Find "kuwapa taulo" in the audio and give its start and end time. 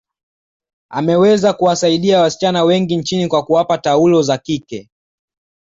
3.45-4.21